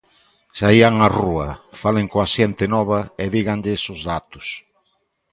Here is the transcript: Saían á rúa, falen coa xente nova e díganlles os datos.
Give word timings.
Saían 0.59 0.95
á 1.05 1.07
rúa, 1.19 1.49
falen 1.81 2.07
coa 2.11 2.27
xente 2.35 2.65
nova 2.75 2.99
e 3.23 3.25
díganlles 3.35 3.81
os 3.93 3.99
datos. 4.11 4.47